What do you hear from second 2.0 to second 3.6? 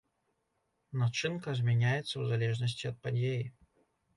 ў залежнасці ад падзеі.